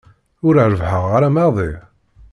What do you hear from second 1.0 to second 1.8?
ara maḍi.